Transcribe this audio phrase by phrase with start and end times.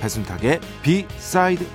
[0.00, 1.66] 배순탁의 비사이드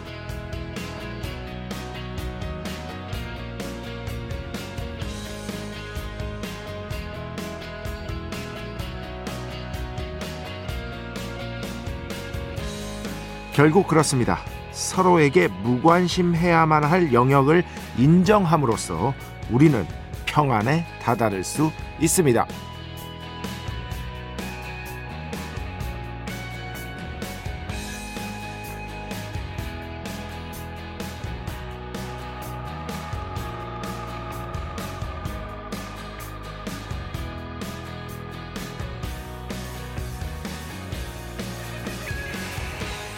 [13.54, 14.40] 결국 그렇습니다.
[14.72, 17.64] 서로에게 무관심해야만 할 영역을
[17.98, 19.14] 인정함으로써
[19.52, 19.86] 우리는
[20.26, 22.48] 평안에 다다를 수 있습니다.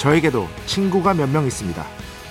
[0.06, 1.84] 저에게도 친구가 몇 명 있습니다.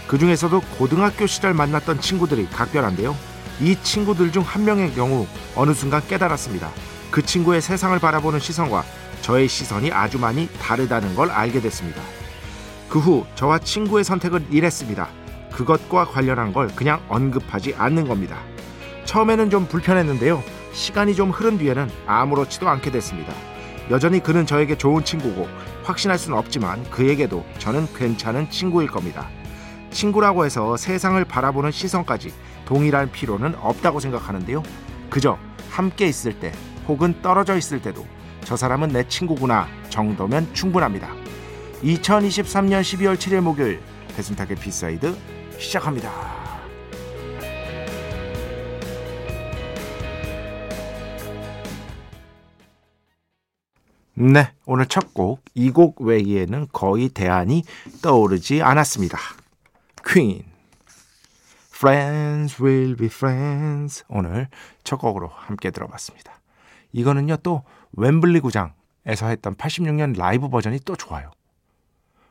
[0.06, 3.16] 그 중에서도 고등학교 시절 만났던 친구들이 각별한데요.
[3.60, 6.70] 이 친구들 중 한 명의 경우 어느 순간 깨달았습니다.
[7.10, 8.84] 그 친구의 세상을 바라보는 시선과
[9.22, 12.00] 저의 시선이 아주 많이 다르다는 걸 알게 됐습니다.
[12.88, 15.08] 그 후 저와 친구의 선택은 이랬습니다.
[15.52, 18.38] 그것과 관련한 걸 그냥 언급하지 않는 겁니다.
[19.04, 20.44] 처음에는 좀 불편했는데요.
[20.72, 23.32] 시간이 좀 흐른 뒤에는 아무렇지도 않게 됐습니다.
[23.90, 25.48] 여전히 그는 저에게 좋은 친구고
[25.82, 29.28] 확신할 수는 없지만 그에게도 저는 괜찮은 친구일 겁니다.
[29.90, 32.32] 친구라고 해서 세상을 바라보는 시선까지
[32.64, 34.62] 동일할 필요는 없다고 생각하는데요.
[35.10, 35.38] 그저
[35.70, 36.52] 함께 있을 때
[36.88, 38.06] 혹은 떨어져 있을 때도
[38.42, 41.08] 저 사람은 내 친구구나 정도면 충분합니다.
[41.82, 43.80] 2023년 12월 7일 목요일
[44.16, 45.14] 배순탁의 B side
[45.58, 46.43] 시작합니다.
[54.32, 57.62] 네, 오늘 첫 곡, 이 곡 외에는 거의 대안이
[58.00, 59.18] 떠오르지 않았습니다.
[60.06, 60.44] 퀸.
[61.74, 64.02] Friends will be friends.
[64.08, 64.48] 오늘
[64.82, 66.40] 첫 곡으로 함께 들어봤습니다.
[66.92, 67.64] 이거는요, 또
[67.98, 71.30] 웸블리 구장에서 했던 86년 라이브 버전이 또 좋아요.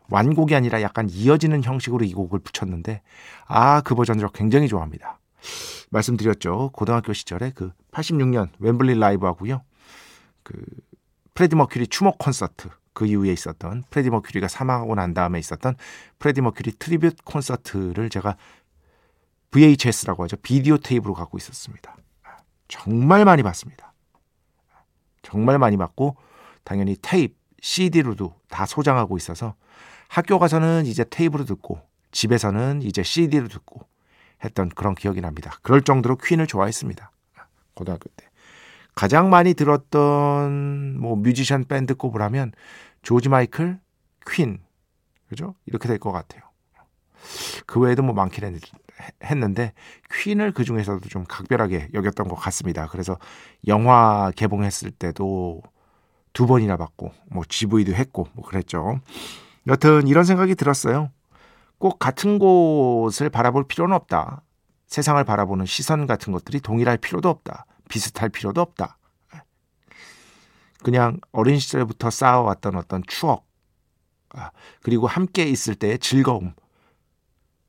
[0.09, 3.03] 완곡이 아니라 약간 이어지는 형식으로 이 곡을 붙였는데,
[3.45, 5.19] 아, 그 버전을 굉장히 좋아합니다.
[5.91, 6.71] 말씀드렸죠.
[6.73, 9.61] 고등학교 시절에 그 86년 웸블리 라이브하고요.
[10.41, 10.55] 그
[11.33, 15.75] 프레디 머큐리 추모 콘서트 그 이후에 있었던 프레디 머큐리가 사망하고 난 다음에 있었던
[16.19, 18.37] 프레디 머큐리 tribute 콘서트를 제가
[19.51, 20.37] VHS라고 하죠.
[20.37, 21.95] 비디오 테이프로 갖고 있었습니다.
[22.67, 23.93] 정말 많이 봤습니다.
[25.21, 26.17] 정말 많이 봤고
[26.63, 29.55] 당연히 테이프, CD로도 다 소장하고 있어서
[30.07, 33.81] 학교 가서는 이제 테이프로 듣고 집에서는 이제 CD로 듣고
[34.43, 35.57] 했던 그런 기억이 납니다.
[35.61, 37.11] 그럴 정도로 퀸을 좋아했습니다.
[37.73, 38.27] 고등학교 때.
[38.95, 42.51] 가장 많이 들었던 뭐 뮤지션 밴드 꼽으라면
[43.01, 43.79] 조지 마이클,
[44.29, 44.59] 퀸,
[45.29, 45.55] 그죠?
[45.65, 46.43] 이렇게 될 것 같아요.
[47.65, 48.59] 그 외에도 뭐 많긴
[49.23, 49.73] 했는데
[50.13, 52.87] 퀸을 그 중에서도 좀 각별하게 여겼던 것 같습니다.
[52.87, 53.17] 그래서
[53.67, 55.61] 영화 개봉했을 때도
[56.33, 58.99] 두 번이나 봤고 뭐 GV도 했고 뭐 그랬죠.
[59.67, 61.09] 여튼 이런 생각이 들었어요.
[61.77, 64.43] 꼭 같은 곳을 바라볼 필요는 없다.
[64.87, 67.65] 세상을 바라보는 시선 같은 것들이 동일할 필요도 없다.
[67.93, 68.97] 비슷할 필요도 없다.
[70.81, 73.45] 그냥 어린 시절부터 쌓아왔던 어떤 추억,
[74.31, 74.49] 아,
[74.81, 76.53] 그리고 함께 있을 때의 즐거움,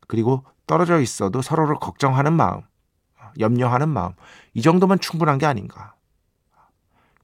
[0.08, 2.62] 그리고 떨어져 있어도 서로를 걱정하는 마음,
[3.38, 4.12] 염려하는 마음,
[4.54, 5.94] 이 정도면 충분한 게 아닌가.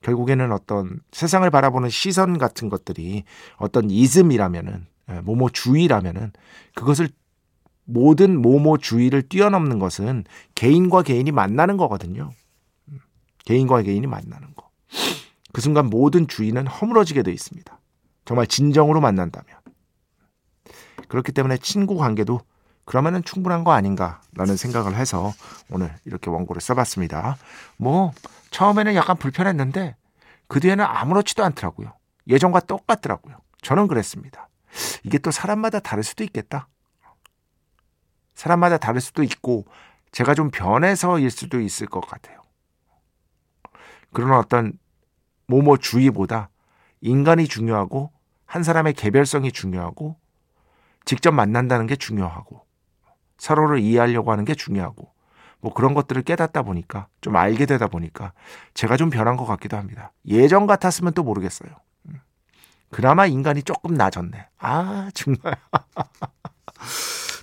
[0.03, 3.25] 결국에는 어떤 세상을 바라보는 시선 같은 것들이
[3.57, 6.33] 어떤 이즘이라면은, 예, 모모주의라면은
[6.75, 7.09] 그것을
[7.85, 10.25] 모든 모모주의를 뛰어넘는 것은
[10.55, 12.31] 개인과 개인이 만나는 거거든요.
[13.51, 14.71] 개인과 개인이 만나는 거.
[15.53, 17.81] 그 순간 모든 주의는 허물어지게 돼 있습니다.
[18.25, 19.59] 정말 진정으로 만난다면.
[21.09, 22.41] 그렇기 때문에 친구 관계도
[22.85, 25.33] 그러면은 충분한 거 아닌가라는 생각을 해서
[25.69, 27.39] 오늘 이렇게 원고를 써봤습니다.
[27.77, 28.13] 뭐
[28.53, 29.97] 처음에는 약간 불편했는데
[30.47, 31.93] 그 뒤에는 아무렇지도 않더라고요.
[32.29, 33.37] 예전과 똑같더라고요.
[33.63, 34.49] 저는 그랬습니다.
[35.03, 36.69] 이게 또 사람마다 다를 수도 있겠다.
[38.35, 39.65] 사람마다 다를 수도 있고
[40.13, 42.40] 제가 좀 변해서일 수도 있을 것 같아요.
[44.13, 44.73] 그런 어떤
[45.47, 46.51] 모모주의보다
[47.01, 48.11] 인간이 중요하고
[48.47, 50.17] 한 사람의 개별성이 중요하고
[51.05, 52.65] 직접 만난다는 게 중요하고
[53.39, 55.13] 서로를 이해하려고 하는 게 중요하고
[55.61, 58.33] 뭐 그런 것들을 깨닫다 보니까 좀 알게 되다 보니까
[58.75, 60.13] 제가 좀 변한 것 같기도 합니다.
[60.27, 61.71] 예전 같았으면 또 모르겠어요.
[62.09, 62.21] 음.
[62.91, 64.49] 그나마 인간이 조금 나아졌네.
[64.59, 65.57] 아 정말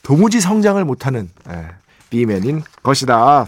[0.04, 1.70] 도무지 성장을 못하는 예,
[2.10, 3.48] B맨인 것이다.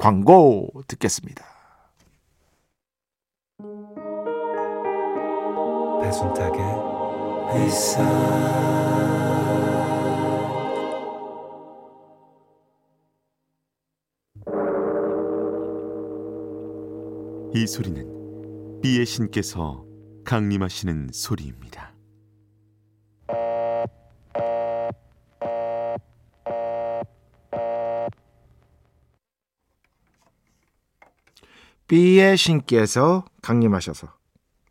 [0.00, 1.44] 광고 듣겠습니다.
[6.00, 6.60] 배순탁의
[7.52, 8.02] 회사
[17.54, 19.84] 이 소리는 비의 신께서
[20.24, 21.99] 강림하시는 소리입니다.
[31.90, 34.06] B의 신께서 강림하셔서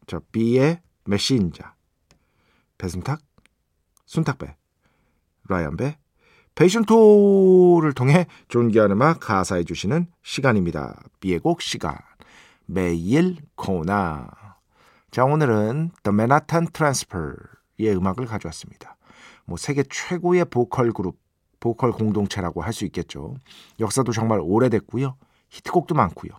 [0.08, 1.66] 저 B의 메신저
[2.78, 3.20] 배순탁,
[4.06, 4.56] 순탁배,
[5.50, 5.98] 라이언배,
[6.56, 10.98] 페이션토를 통해 존귀한 음악 가사해 주시는 시간입니다.
[11.20, 11.98] B의 곡 시간
[12.66, 14.30] 매일 코너
[15.12, 18.96] 자 오늘은 The Manhattan Transfer의 음악을 가져왔습니다.
[19.44, 21.18] 뭐 세계 최고의 보컬 그룹,
[21.60, 23.36] 보컬 공동체라고 할 수 있겠죠.
[23.82, 25.18] 역사도 정말 오래됐고요.
[25.50, 26.32] 히트곡도 많고요.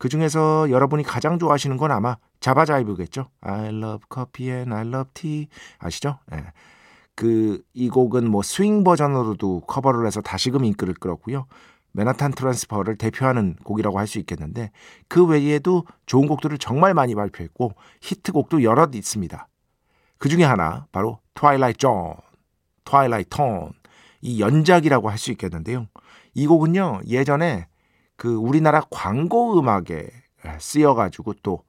[0.00, 3.28] 그 중에서 여러분이 가장 좋아하시는 건 아마 자바자이브겠죠.
[3.42, 5.46] I love coffee and I love tea.
[5.78, 6.18] 아시죠?
[6.32, 6.42] 네.
[7.14, 11.44] 그이 곡은 뭐 스윙 버전으로도 커버를 해서 다시금 인기를 끌었고요.
[11.92, 14.70] 맨하탄 트랜스퍼를 대표하는 곡이라고 할 수 있겠는데
[15.06, 19.48] 그 외에도 좋은 곡들을 정말 많이 발표했고 히트곡도 여럿 있습니다.
[20.16, 22.14] 그 중에 하나 바로 Twilight Zone,
[22.86, 23.72] Twilight Tone,
[24.22, 25.88] 이 연작이라고 할 수 있겠는데요.
[26.32, 27.66] 이 곡은요 예전에
[28.20, 30.10] 그 우리나라 광고 음악에
[30.58, 31.64] 쓰여가지고 또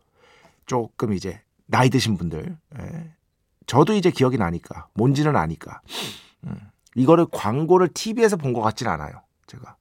[0.65, 3.11] 조금 이제 나이 드신 분들, 예.
[3.67, 5.79] 저도 이제 기억이 나니까 뭔지는 아니까
[6.43, 6.57] 음,
[6.95, 9.21] 이거를 광고를 TV에서 본 것 같진 않아요.
[9.47, 9.77] 제가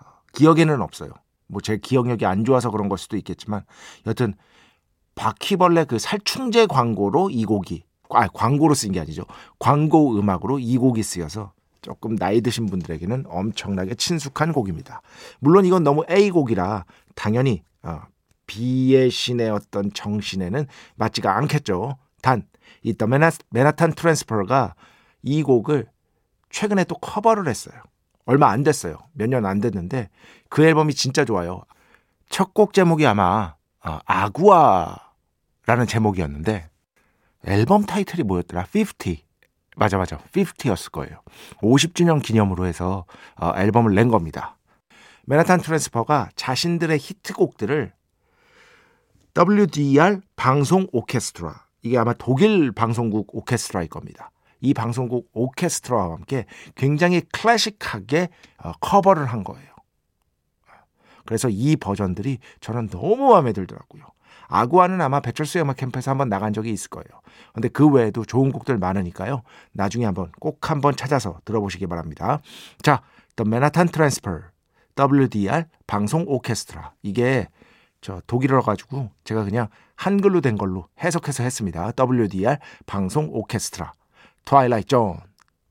[0.00, 1.10] 어, 기억에는 없어요.
[1.48, 3.64] 뭐 제 기억력이 안 좋아서 그런 걸 수도 있겠지만
[4.06, 4.34] 여튼
[5.16, 9.24] 바퀴벌레 그 살충제 광고로 이 곡이 아 광고로 쓴게 아니죠.
[9.58, 11.52] 광고 음악으로 이 곡이 쓰여서
[11.82, 15.02] 조금 나이 드신 분들에게는 엄청나게 친숙한 곡입니다.
[15.40, 16.84] 물론 이건 너무 A 곡이라
[17.14, 18.00] 당연히 어,
[18.46, 21.96] B의 신의 어떤 정신에는 맞지가 않겠죠.
[22.22, 22.46] 단,
[22.82, 23.06] 이 The
[23.50, 24.74] Manhattan Transfer가
[25.22, 25.86] 이 곡을
[26.50, 27.74] 최근에 또 커버를 했어요.
[28.24, 28.98] 얼마 안 됐어요.
[29.12, 30.08] 몇 년 안 됐는데
[30.48, 31.62] 그 앨범이 진짜 좋아요.
[32.28, 36.68] 첫 곡 제목이 아마 어, Agua라는 제목이었는데
[37.44, 38.66] 앨범 타이틀이 뭐였더라?
[38.74, 39.24] 50.
[39.76, 41.22] 맞아 맞아 50였을 거예요.
[41.62, 44.56] 50주년 기념으로 해서 어, 앨범을 낸 겁니다.
[45.26, 47.92] 맨하탄 트랜스퍼가 자신들의 히트곡들을
[49.36, 54.30] WDR 방송 오케스트라 이게 아마 독일 방송국 오케스트라일 겁니다.
[54.60, 59.72] 이 방송국 오케스트라와 함께 굉장히 클래식하게 어, 커버를 한 거예요.
[61.24, 64.04] 그래서 이 버전들이 저는 너무 마음에 들더라고요.
[64.52, 67.06] 아구아는 아마 배철수 음악 캠프에서 한번 나간 적이 있을 거예요.
[67.54, 69.42] 근데 그 외에도 좋은 곡들 많으니까요.
[69.72, 72.40] 나중에 한번 꼭 한번 찾아서 들어보시기 바랍니다.
[72.82, 73.02] 자,
[73.36, 74.42] The Manhattan Transfer,
[74.96, 76.92] WDR 방송 오케스트라.
[77.02, 77.48] 이게
[78.02, 81.92] 저 독일어라 가지고 제가 그냥 한글로 된 걸로 해석해서 했습니다.
[81.98, 83.92] WDR 방송 오케스트라.
[84.44, 85.20] Twilight Zone,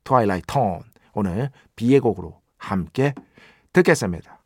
[0.03, 0.81] Twilight Tone.
[1.13, 3.13] 오늘 B의 곡으로 함께
[3.73, 4.39] 듣겠습니다.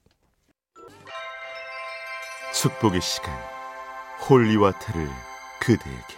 [2.53, 3.54] 축복의 시간
[4.21, 5.07] holy water를
[5.59, 6.15] 그대에게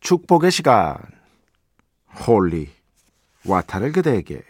[0.00, 0.96] 축복의 시간
[2.26, 2.72] holy
[3.44, 4.42] water를 그대에게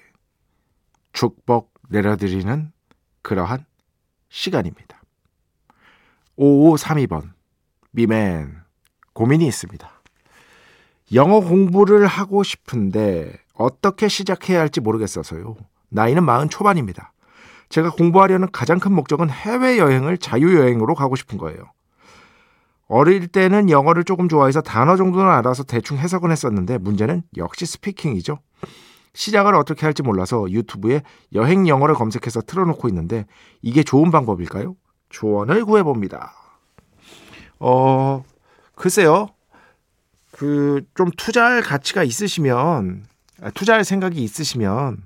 [1.12, 2.72] 축복 내려드리는
[3.22, 3.64] 그러한
[4.28, 5.02] 시간입니다.
[6.38, 7.32] 5532번
[7.90, 8.62] B맨
[9.12, 9.90] 고민이 있습니다.
[11.14, 15.56] 영어 공부를 하고 싶은데 어떻게 시작해야 할지 모르겠어서요.
[15.88, 17.12] 나이는 마흔 초반입니다.
[17.68, 21.58] 제가 공부하려는 가장 큰 목적은 해외여행을 자유여행으로 가고 싶은 거예요.
[22.88, 28.38] 어릴 때는 영어를 조금 좋아해서 단어 정도는 알아서 대충 해석은 했었는데 문제는 역시 스피킹이죠.
[29.14, 31.02] 시작을 어떻게 할지 몰라서 유튜브에
[31.34, 33.26] 여행 영어를 검색해서 틀어놓고 있는데
[33.62, 34.76] 이게 좋은 방법일까요?
[35.08, 36.32] 조언을 구해봅니다.
[37.58, 38.22] 어,
[38.74, 39.28] 글쎄요.
[40.32, 43.06] 그 좀 투자할 가치가 있으시면
[43.42, 45.05] 아, 투자할 생각이 있으시면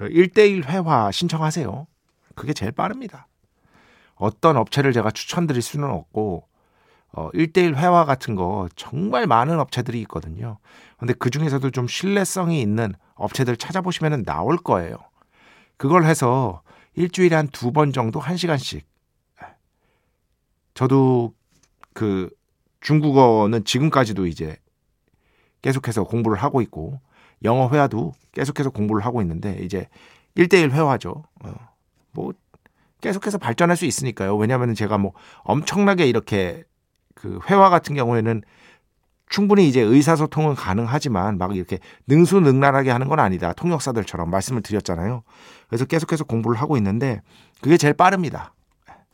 [0.00, 1.86] 그 1대1 회화 신청하세요.
[2.34, 3.28] 그게 제일 빠릅니다.
[4.14, 6.46] 어떤 업체를 제가 추천드릴 수는 없고
[7.12, 10.56] 어 1대1 회화 같은 거 정말 많은 업체들이 있거든요.
[10.96, 14.96] 근데 그 중에서도 좀 신뢰성이 있는 업체들 찾아보시면 나올 거예요.
[15.76, 16.62] 그걸 해서
[16.94, 18.86] 일주일에 한 두 번 정도 한 시간씩.
[20.72, 21.34] 저도
[21.92, 22.30] 그
[22.80, 24.56] 중국어는 지금까지도 이제
[25.60, 27.00] 계속해서 공부를 하고 있고
[27.44, 29.88] 영어 회화도 계속해서 공부를 하고 있는데 이제
[30.36, 31.24] 1대1 회화죠.
[31.44, 31.54] 어,
[32.12, 32.32] 뭐
[33.00, 34.36] 계속해서 발전할 수 있으니까요.
[34.36, 36.64] 왜냐하면 제가 뭐 엄청나게 이렇게
[37.14, 38.42] 그 회화 같은 경우에는
[39.28, 41.78] 충분히 이제 의사소통은 가능하지만 막 이렇게
[42.08, 43.52] 능수능란하게 하는 건 아니다.
[43.52, 45.22] 통역사들처럼 말씀을 드렸잖아요.
[45.68, 47.20] 그래서 계속해서 공부를 하고 있는데
[47.60, 48.52] 그게 제일 빠릅니다.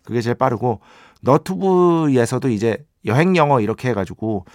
[0.04, 0.80] 그게 제일 빠르고
[1.20, 4.46] 너튜브에서도 이제 여행 영어 이렇게 해가지고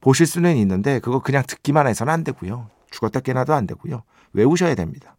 [0.00, 2.68] 보실 수는 있는데 그거 그냥 듣기만 해서는 안 되고요.
[2.92, 4.04] 죽었다 깨나도 안 되고요.
[4.32, 5.16] 외우셔야 됩니다.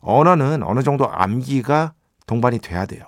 [0.00, 1.92] 언어는 어느 정도 암기가
[2.26, 3.04] 동반이 돼야 돼요.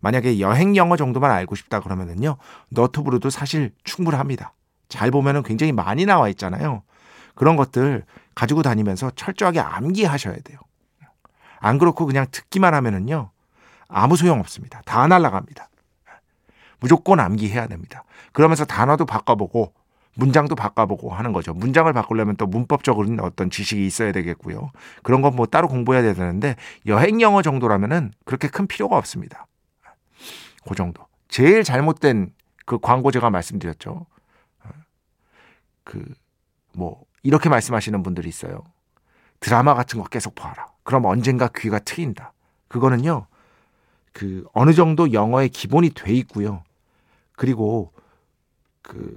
[0.00, 2.36] 만약에 여행 영어 정도만 알고 싶다 그러면은요.
[2.70, 4.54] 너튜브로도 사실 충분합니다.
[4.88, 6.82] 잘 보면은 굉장히 많이 나와 있잖아요.
[7.34, 10.58] 그런 것들 가지고 다니면서 철저하게 암기하셔야 돼요.
[11.60, 13.30] 안 그렇고 그냥 듣기만 하면은요.
[13.88, 14.82] 아무 소용 없습니다.
[14.84, 15.68] 다 날라갑니다.
[16.80, 18.04] 무조건 암기해야 됩니다.
[18.32, 19.74] 그러면서 단어도 바꿔보고
[20.18, 21.54] 문장도 바꿔보고 하는 거죠.
[21.54, 24.70] 문장을 바꾸려면 또 문법적으로는 어떤 지식이 있어야 되겠고요.
[25.02, 26.56] 그런 건 뭐 따로 공부해야 되는데
[26.86, 29.46] 여행 영어 정도라면은 그렇게 큰 필요가 없습니다.
[30.68, 31.06] 그 정도.
[31.28, 32.32] 제일 잘못된
[32.66, 34.06] 그 광고 제가 말씀드렸죠.
[35.84, 36.04] 그
[36.72, 38.62] 뭐 이렇게 말씀하시는 분들이 있어요.
[39.40, 40.68] 드라마 같은 거 계속 봐라.
[40.84, 42.32] 그럼 언젠가 귀가 트인다.
[42.68, 43.26] 그거는요.
[44.12, 46.62] 그 어느 정도 영어의 기본이 돼 있고요.
[47.36, 47.92] 그리고
[48.82, 49.16] 그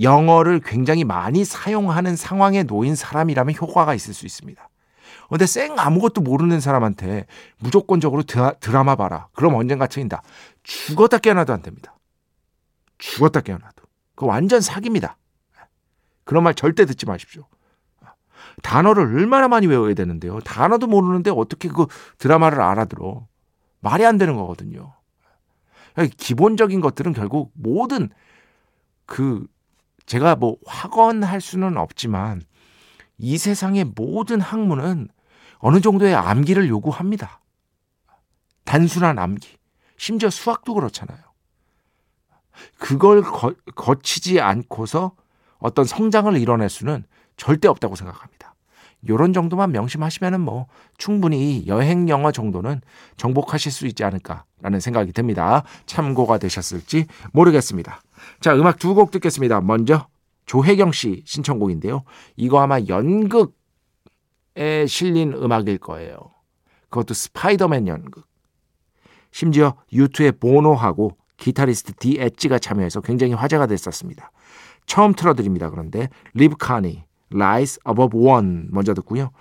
[0.00, 4.68] 영어를 굉장히 많이 사용하는 상황에 놓인 사람이라면 효과가 있을 수 있습니다.
[5.28, 7.26] 근데 쌩 아무것도 모르는 사람한테
[7.58, 9.28] 무조건적으로 드라, 마 봐라.
[9.32, 10.22] 그럼 언젠가 트인다.
[10.62, 11.96] 죽었다 깨어나도 안 됩니다.
[12.98, 13.84] 죽었다 깨어나도.
[14.14, 15.16] 그거 완전 사기입니다.
[16.24, 17.46] 그런 말 절대 듣지 마십시오.
[18.62, 20.38] 단어를 얼마나 많이 외워야 되는데요.
[20.40, 21.86] 단어도 모르는데 어떻게 그
[22.18, 23.26] 드라마를 알아들어.
[23.80, 24.94] 말이 안 되는 거거든요.
[26.16, 28.10] 기본적인 것들은 결국 모든
[29.06, 29.46] 그
[30.06, 32.42] 제가 뭐 확언할 수는 없지만
[33.18, 35.08] 이 세상의 모든 학문은
[35.58, 37.40] 어느 정도의 암기를 요구합니다.
[38.64, 39.56] 단순한 암기.
[39.96, 41.18] 심지어 수학도 그렇잖아요.
[42.78, 45.12] 그걸 거, 거치지 않고서
[45.58, 47.04] 어떤 성장을 이뤄낼 수는
[47.36, 48.53] 절대 없다고 생각합니다.
[49.08, 50.66] 요런 정도만 명심하시면은 뭐
[50.98, 52.80] 충분히 여행 영어 정도는
[53.16, 55.64] 정복하실 수 있지 않을까라는 생각이 듭니다.
[55.86, 58.00] 참고가 되셨을지 모르겠습니다.
[58.40, 59.60] 자, 음악 두 곡 듣겠습니다.
[59.60, 60.06] 먼저
[60.46, 62.02] 조혜경 씨 신청곡인데요.
[62.36, 63.50] 이거 아마 연극에
[64.86, 66.16] 실린 음악일 거예요.
[66.90, 68.26] 그것도 스파이더맨 연극.
[69.32, 74.30] 심지어 유투의 보노하고 기타리스트 디 엣지가 참여해서 굉장히 화제가 됐었습니다.
[74.86, 75.70] 처음 틀어드립니다.
[75.70, 77.02] 그런데 리브 카니,
[77.34, 79.32] Lies Above One 먼저 듣고요.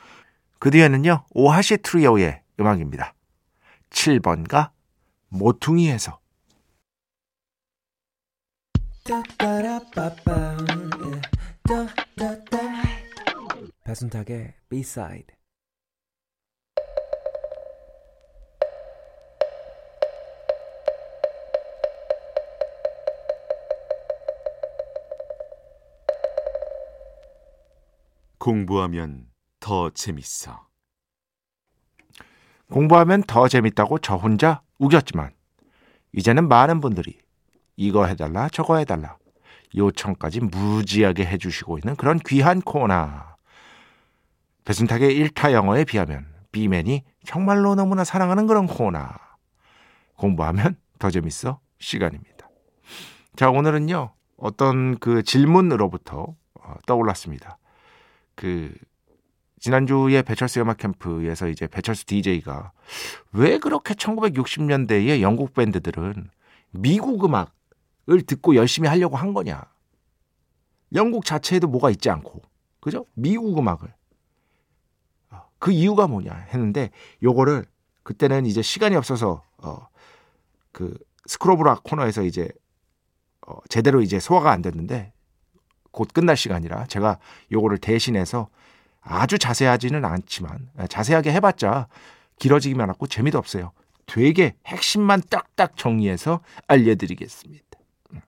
[0.60, 1.26] 그 뒤에는요.
[1.32, 3.14] 오하시 트리오의 음악입니다.
[3.92, 4.72] 7번가
[5.30, 6.20] 모퉁이에서
[13.84, 15.36] 배순탁의 B-side
[28.44, 29.28] 공부하면
[29.62, 30.68] 더 재밌어.
[32.70, 35.32] 공부하면 더 재밌다고 저 혼자 우겼지만
[36.12, 37.22] 이제는 많은 분들이
[37.78, 39.16] 이거 해달라 저거 해달라
[39.78, 43.08] 요청까지 무지하게 해주시고 있는 그런 귀한 코너.
[44.66, 49.08] 배순탁의 1타 영어에 비하면 비맨이 정말로 너무나 사랑하는 그런 코너.
[50.18, 52.50] 공부하면 더 재밌어 시간입니다.
[53.38, 57.58] 자 오늘은요 어떤 그 질문으로부터 어, 떠올랐습니다.
[58.36, 58.74] 그
[59.60, 62.74] 지난주에 배철수 음악 캠프에서 이제 배철수 DJ가
[63.32, 66.30] 왜 그렇게 1960년대의 영국 밴드들은
[66.72, 69.64] 미국 음악을 듣고 열심히 하려고 한 거냐.
[70.94, 72.42] 영국 자체에도 뭐가 있지 않고
[72.80, 73.06] 그죠?
[73.14, 73.94] 미국 음악을
[75.32, 76.92] 어, 그 이유가 뭐냐 했는데
[77.24, 77.66] 요거를
[78.04, 79.88] 그때는 이제 시간이 없어서 어,
[80.72, 82.50] 그 스크로브라 코너에서 이제
[83.48, 85.14] 어, 제대로 이제 소화가 안 됐는데
[85.94, 87.20] 곧 끝날 시간이라 제가
[87.54, 88.50] 요거를 대신해서
[89.00, 91.88] 아주 자세하지는 않지만 아, 자세하게 해봤자
[92.40, 93.72] 길어지기만 하고 재미도 없어요.
[94.06, 97.64] 되게 핵심만 딱딱 정리해서 알려드리겠습니다.
[98.14, 98.20] 음.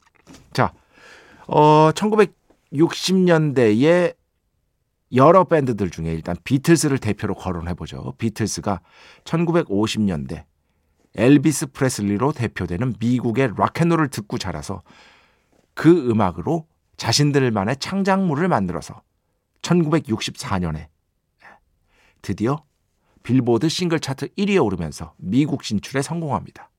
[0.53, 0.71] 자,
[1.47, 4.15] 어, 1960년대에
[5.13, 8.13] 여러 밴드들 중에 일단 비틀스를 대표로 거론해보죠.
[8.17, 8.81] 비틀스가
[9.23, 10.43] 1950년대
[11.15, 14.83] 엘비스 프레슬리로 대표되는 미국의 락앤롤을 듣고 자라서
[15.73, 16.67] 그 음악으로
[16.97, 19.01] 자신들만의 창작물을 만들어서
[19.61, 20.87] 1964년에
[22.21, 22.63] 드디어
[23.23, 26.69] 빌보드 싱글 차트 1위에 오르면서 미국 진출에 성공합니다.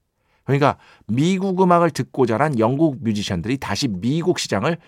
[0.44, 4.78] 그러니까 미국 음악을 듣고 자란 영국 뮤지션들이 다시 미국 시장을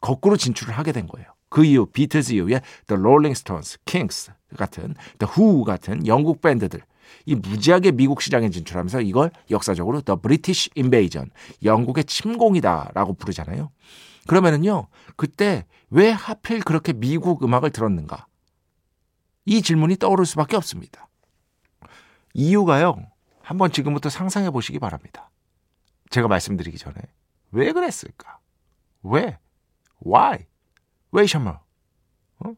[0.00, 1.28] 거꾸로 진출을 하게 된 거예요.
[1.48, 6.80] 그 이후 비틀즈 이후에 The Rolling Stones, Kings 같은 The Who 같은 영국 밴드들
[7.24, 11.30] 이 무지하게 미국 시장에 진출하면서 이걸 역사적으로 The British Invasion,
[11.62, 13.70] 영국의 침공이다라고 부르잖아요.
[14.26, 18.26] 그러면은요, 그때 왜 하필 그렇게 미국 음악을 들었는가?
[19.44, 21.08] 이 질문이 떠오를 수밖에 없습니다.
[22.34, 25.30] 이유가요, 한번 지금부터 상상해 보시기 바랍니다.
[26.10, 26.96] 제가 말씀드리기 전에.
[27.52, 28.38] 왜 그랬을까?
[29.02, 29.38] 왜?
[30.04, 30.46] Why?
[31.12, 31.60] 왜 셔머?
[32.40, 32.54] 어?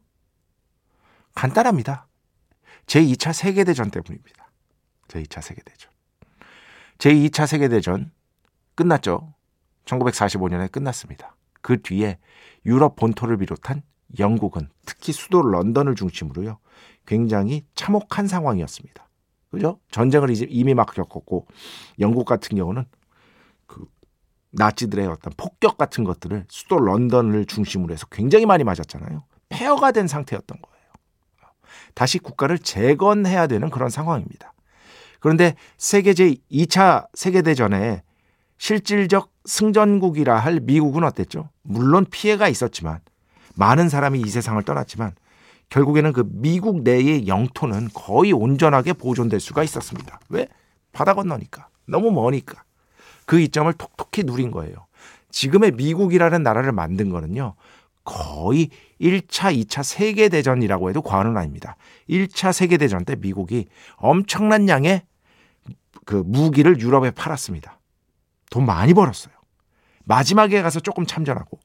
[1.35, 2.07] 간단합니다.
[2.87, 4.51] 제2차 세계대전 때문입니다.
[5.07, 5.91] 제2차 세계대전.
[6.97, 8.11] 제2차 세계대전
[8.75, 9.33] 끝났죠.
[9.85, 11.35] 1945년에 끝났습니다.
[11.61, 12.17] 그 뒤에
[12.65, 13.81] 유럽 본토를 비롯한
[14.17, 16.59] 영국은 특히 수도 런던을 중심으로요.
[17.05, 19.07] 굉장히 참혹한 상황이었습니다.
[19.51, 19.79] 그죠?
[19.91, 21.47] 전쟁을 이미 막 겪었고
[21.99, 22.85] 영국 같은 경우는
[23.65, 23.85] 그
[24.51, 29.23] 나치들의 어떤 폭격 같은 것들을 수도 런던을 중심으로 해서 굉장히 많이 맞았잖아요.
[29.49, 30.79] 폐허가 된 상태였던 거예요.
[31.95, 34.53] 다시 국가를 재건해야 되는 그런 상황입니다.
[35.19, 38.03] 그런데 세계 제 2차 세계대전에
[38.59, 41.49] 실질적 승전국이라 할 미국은 어땠죠?
[41.63, 42.99] 물론 피해가 있었지만
[43.55, 45.13] 많은 사람이 이 세상을 떠났지만
[45.69, 50.19] 결국에는 그 미국 내의 영토는 거의 온전하게 보존될 수가 있었습니다.
[50.29, 50.47] 왜?
[50.91, 51.69] 바다 건너니까.
[51.87, 52.63] 너무 머니까.
[53.25, 54.87] 그 이점을 톡톡히 누린 거예요.
[55.31, 57.53] 지금의 미국이라는 나라를 만든 거는요.
[58.03, 58.69] 거의
[58.99, 61.77] 1차, 2차 세계대전이라고 해도 과언은 아닙니다.
[62.09, 63.67] 1차 세계대전 때 미국이
[63.97, 65.03] 엄청난 양의
[66.05, 67.78] 그 무기를 유럽에 팔았습니다.
[68.49, 69.33] 돈 많이 벌었어요.
[70.05, 71.59] 마지막에 가서 조금 참전하고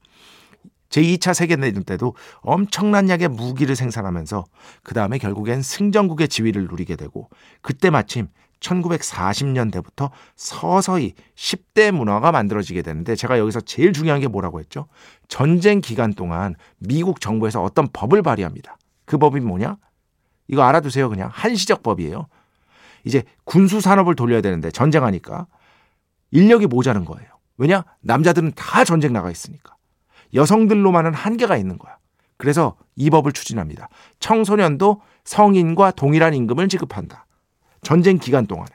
[0.89, 4.45] 제2차 세계대전 때도 엄청난 양의 무기를 생산하면서
[4.83, 7.29] 그 다음에 결국엔 승전국의 지위를 누리게 되고
[7.61, 8.27] 그때 마침
[8.59, 14.87] 1940년대부터 서서히 10대 문화가 만들어지게 되는데 제가 여기서 제일 중요한 게 뭐라고 했죠?
[15.27, 18.77] 전쟁 기간 동안 미국 정부에서 어떤 법을 발의합니다.
[19.05, 19.77] 그 법이 뭐냐?
[20.47, 21.09] 이거 알아두세요.
[21.09, 22.27] 그냥 한시적 법이에요.
[23.03, 25.47] 이제 군수 산업을 돌려야 되는데 전쟁하니까
[26.35, 27.27] 인력이 모자른 거예요.
[27.57, 27.83] 왜냐?
[28.01, 29.75] 남자들은 다 전쟁 나가 있으니까.
[30.33, 31.97] 여성들로만은 한계가 있는 거야.
[32.37, 33.87] 그래서 이 법을 추진합니다.
[34.19, 37.25] 청소년도 성인과 동일한 임금을 지급한다.
[37.81, 38.67] 전쟁 기간 동안에.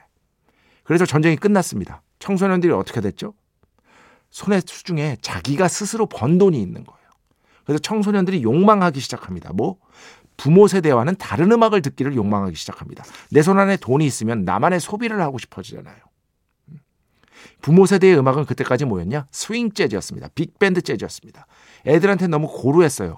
[0.83, 2.01] 그래서 전쟁이 끝났습니다.
[2.17, 3.33] 청소년들이 어떻게 됐죠?
[4.31, 7.01] 손에 수중에 자기가 스스로 번 돈이 있는 거예요.
[7.65, 9.51] 그래서 청소년들이 욕망하기 시작합니다.
[9.53, 9.77] 뭐?
[10.37, 13.03] 부모 세대와는 다른 음악을 듣기를 욕망하기 시작합니다.
[13.29, 15.95] 내 손 안에 돈이 있으면 나만의 소비를 하고 싶어지잖아요.
[17.61, 19.27] 부모 세대의 음악은 그때까지 뭐였냐?
[19.31, 20.29] 스윙 재즈였습니다.
[20.35, 21.45] 빅밴드 재즈였습니다.
[21.85, 23.17] 애들한테 너무 고루했어요.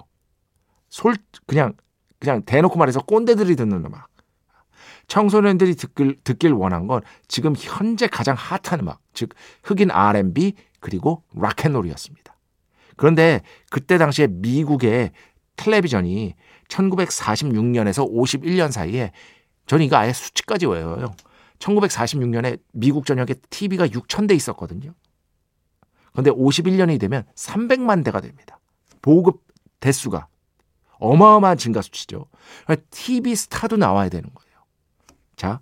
[0.90, 1.16] 솔
[1.48, 1.74] 그냥
[2.20, 4.10] 그냥 대놓고 말해서 꼰대들이 듣는 음악.
[5.08, 9.30] 청소년들이 듣길, 듣길 원한 건 지금 현재 가장 핫한 음악, 즉
[9.64, 12.34] 흑인 R&B 그리고 락앤롤이었습니다.
[12.96, 15.12] 그런데 그때 당시에 미국의
[15.58, 16.36] 텔레비전이
[16.68, 19.12] 1946년에서 51년 사이에
[19.66, 21.14] 저는 이거 아예 수치까지 외워요.
[21.60, 24.94] 1946년에 미국 전역에 TV가 6천 대 있었거든요.
[26.12, 28.60] 그런데 51년이 되면 300만 대가 됩니다.
[29.02, 29.44] 보급
[29.80, 30.28] 대수가
[31.00, 32.28] 어마어마한 증가 수치죠.
[32.92, 34.54] TV 스타도 나와야 되는 거예요.
[35.36, 35.60] 자,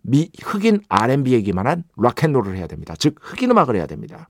[0.00, 2.94] 미 흑인 R&B 얘기만 한 락앤롤을 해야 됩니다.
[2.98, 4.28] 즉 흑인 음악을 해야 됩니다.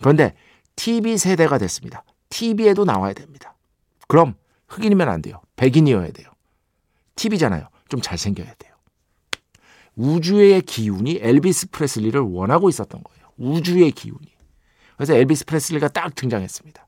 [0.00, 0.34] 그런데
[0.76, 2.04] TV 세대가 됐습니다.
[2.28, 3.54] TV에도 나와야 됩니다.
[4.08, 4.34] 그럼
[4.68, 5.40] 흑인이면 안 돼요.
[5.56, 6.28] 백인이어야 돼요.
[7.14, 7.68] TV잖아요.
[7.88, 8.73] 좀 잘생겨야 돼요.
[9.96, 13.28] 우주의 기운이 엘비스 프레슬리를 원하고 있었던 거예요.
[13.36, 14.26] 우주의 기운이.
[14.96, 16.86] 그래서 엘비스 프레슬리가 딱 등장했습니다.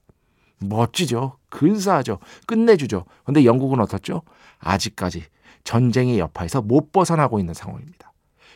[0.61, 1.37] 멋지죠.
[1.51, 2.19] 근사하죠.
[2.47, 3.05] 끝내주죠.
[3.25, 4.23] 근데 영국은 어떻죠?
[4.59, 5.25] 아직까지
[5.65, 8.13] 전쟁의 여파에서 못 벗어나고 있는 상황입니다.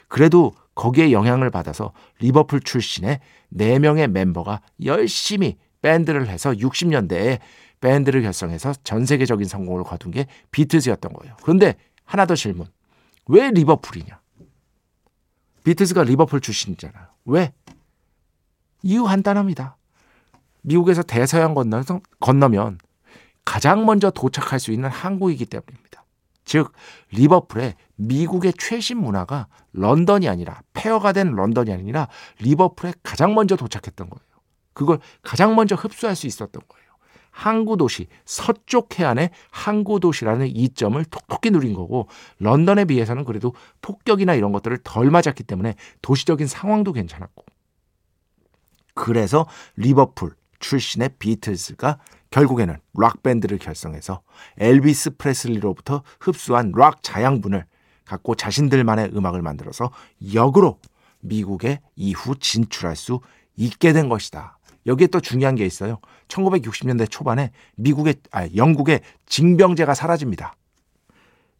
[0.08, 3.20] 그래도 거기에 영향을 받아서 리버풀 출신의
[3.54, 7.38] 4명의 멤버가 열심히 밴드를 해서 60년대에
[7.80, 11.36] 밴드를 결성해서 전 세계적인 성공을 거둔 게 비틀즈였던 거예요.
[11.42, 12.66] 그런데 하나 더 질문.
[13.26, 14.19] 왜 리버풀이냐?
[15.64, 17.06] 비틀즈가 리버풀 출신이잖아요.
[17.26, 17.52] 왜?
[18.82, 19.76] 이유 간단합니다.
[20.62, 22.78] 미국에서 대서양 건너서, 건너면
[23.44, 26.04] 가장 먼저 도착할 수 있는 항구이기 때문입니다.
[26.44, 26.72] 즉
[27.12, 32.08] 리버풀의 미국의 최신 문화가 런던이 아니라 폐허가 된 런던이 아니라
[32.40, 34.26] 리버풀에 가장 먼저 도착했던 거예요.
[34.72, 36.89] 그걸 가장 먼저 흡수할 수 있었던 거예요.
[37.30, 44.52] 항구 도시 서쪽 해안의 항구 도시라는 이점을 톡톡히 누린 거고 런던에 비해서는 그래도 폭격이나 이런
[44.52, 47.44] 것들을 덜 맞았기 때문에 도시적인 상황도 괜찮았고
[48.94, 51.98] 그래서 리버풀 출신의 비틀즈가
[52.30, 54.22] 결국에는 락 밴드를 결성해서
[54.58, 57.64] 엘비스 프레슬리로부터 흡수한 락 자양분을
[58.04, 59.90] 갖고 자신들만의 음악을 만들어서
[60.34, 60.78] 역으로
[61.20, 63.20] 미국에 이후 진출할 수
[63.56, 64.58] 있게 된 것이다.
[64.86, 65.98] 여기에 또 중요한 게 있어요.
[66.28, 70.54] 1960년대 초반에 미국의 아 영국의 징병제가 사라집니다.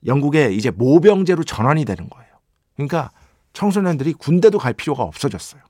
[0.06, 2.30] 영국에 이제 모병제로 전환이 되는 거예요.
[2.74, 3.10] 그러니까
[3.52, 5.60] 청소년들이 군대도 갈 필요가 없어졌어요.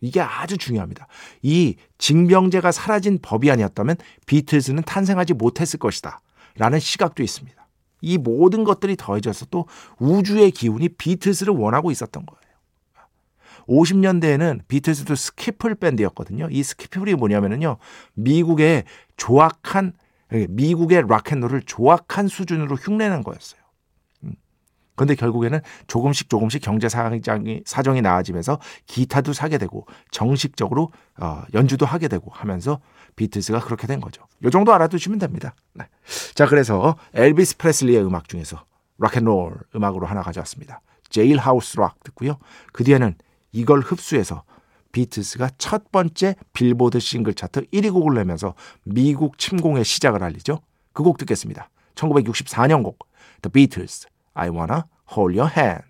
[0.00, 1.06] 이게 아주 중요합니다.
[1.42, 6.20] 이 징병제가 사라진 법이 아니었다면 비틀즈는 탄생하지 못했을 것이다.
[6.56, 7.60] 라는 시각도 있습니다.
[8.02, 9.66] 이 모든 것들이 더해져서 또
[9.98, 12.40] 우주의 기운이 비틀즈를 원하고 있었던 거예요.
[13.70, 16.48] 50년대에는 비틀즈도 스키플 밴드였거든요.
[16.50, 17.76] 이 스키플이 뭐냐면요.
[18.14, 18.84] 미국의
[19.16, 19.92] 조악한
[20.48, 23.60] 미국의 락앤롤을 조악한 수준으로 흉내낸 거였어요.
[24.96, 32.06] 그런데 결국에는 조금씩 조금씩 경제 사정이, 사정이 나아지면서 기타도 사게 되고 정식적으로 어, 연주도 하게
[32.06, 32.80] 되고 하면서
[33.16, 34.24] 비틀스가 그렇게 된 거죠.
[34.44, 35.54] 요 정도 알아두시면 됩니다.
[35.72, 35.86] 네.
[36.34, 38.62] 자, 그래서 엘비스 프레슬리의 음악 중에서
[38.98, 40.82] 락앤롤 음악으로 하나 가져왔습니다.
[41.08, 42.36] Jailhouse Rock 듣고요.
[42.72, 43.14] 그 뒤에는
[43.52, 44.44] 이걸 흡수해서
[44.92, 50.60] 비틀스가 첫 번째 빌보드 싱글 차트 1위 곡을 내면서 미국 침공의 시작을 알리죠.
[50.92, 51.70] 그 곡 듣겠습니다.
[51.94, 52.98] 1964년 곡
[53.42, 54.82] The Beatles I Wanna
[55.16, 55.86] Hold Your Hand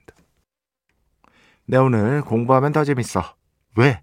[1.66, 3.22] 네 오늘 공부하면 더 재밌어.
[3.76, 4.02] 왜?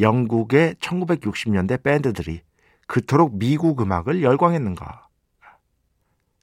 [0.00, 2.40] 영국의 1960년대 밴드들이
[2.86, 5.08] 그토록 미국 음악을 열광했는가?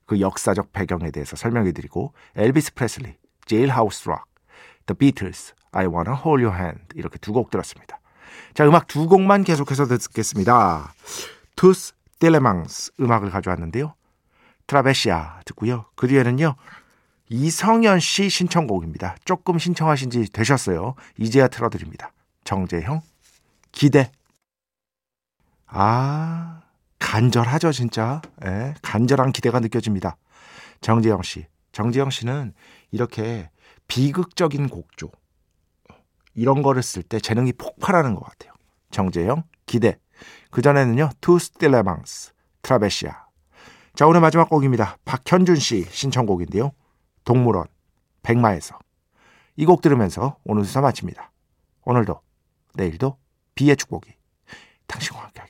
[0.06, 3.15] 그 역사적 배경에 대해서 설명해 드리고 엘비스 프레슬리,
[3.46, 4.26] Jailhouse Rock,
[4.86, 8.00] The Beatles, I Wanna Hold Your Hand 이렇게 두 곡 들었습니다.
[8.54, 10.94] 자, 음악 두 곡만 계속해서 듣겠습니다.
[11.56, 13.94] Toots Thielemans 음악을 가져왔는데요.
[14.68, 15.86] Travessia 듣고요.
[15.96, 16.56] 그 뒤에는요.
[17.30, 19.16] 이성현 씨 신청곡입니다.
[19.24, 20.96] 조금 신청하신 지 되셨어요.
[21.18, 22.12] 이제야 틀어드립니다.
[22.44, 23.02] 정재형
[23.72, 24.12] 기대.
[25.68, 26.62] 아,
[26.98, 28.22] 간절하죠, 진짜.
[28.46, 30.18] 예, 간절한 기대가 느껴집니다.
[30.82, 31.46] 정재형 씨.
[31.72, 32.54] 정재형 씨는
[32.92, 33.50] 이렇게
[33.88, 35.12] 비극적인 곡조,
[36.39, 38.54] 이런 거를 쓸 때 재능이 폭발하는 것 같아요.
[38.92, 39.99] 정재형, 기대.
[40.52, 43.25] 그전에는요, 투츠 틸레망스, 트라베시아.
[43.93, 44.97] 자, 오늘 마지막 곡입니다.
[45.06, 46.71] 박현준 씨 신청곡인데요.
[47.25, 47.67] 동물원,
[48.23, 48.80] 백마에서.
[49.58, 51.32] 이 곡 들으면서 오늘 수사 마칩니다.
[51.84, 52.21] 오늘도,
[52.75, 53.17] 내일도
[53.56, 54.10] 비의 축복이
[54.88, 55.41] 당신과 함께